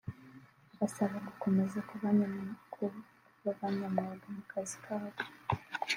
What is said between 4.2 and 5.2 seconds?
mu kazi kabo